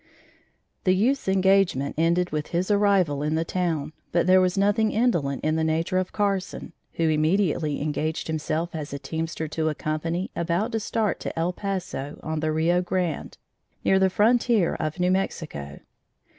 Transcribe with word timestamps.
The 0.83 0.95
youth's 0.95 1.27
engagement 1.27 1.93
ended 1.95 2.31
with 2.31 2.47
his 2.47 2.71
arrival 2.71 3.21
in 3.21 3.35
the 3.35 3.45
town, 3.45 3.93
but 4.11 4.25
there 4.25 4.41
was 4.41 4.57
nothing 4.57 4.91
indolent 4.91 5.43
in 5.43 5.57
the 5.57 5.63
nature 5.63 5.99
of 5.99 6.11
Carson, 6.11 6.73
who 6.93 7.07
immediately 7.07 7.79
engaged 7.79 8.25
himself 8.25 8.73
as 8.73 8.99
teamster 9.03 9.47
to 9.49 9.69
a 9.69 9.75
company 9.75 10.31
about 10.35 10.71
to 10.71 10.79
start 10.79 11.19
to 11.19 11.37
El 11.37 11.53
Paso, 11.53 12.19
on 12.23 12.39
the 12.39 12.51
Rio 12.51 12.81
Grande, 12.81 13.37
near 13.85 13.99
the 13.99 14.09
frontier 14.09 14.73
of 14.73 14.99
New 14.99 15.11
Mexico. 15.11 15.77